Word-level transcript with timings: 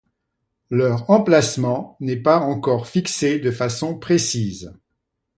Leur 0.71 1.07
emplacement 1.11 1.95
n'est 1.99 2.17
pas 2.19 2.39
encore 2.39 2.87
fixé 2.87 3.37
de 3.37 3.51
façon 3.51 3.95
précise. 3.99 4.73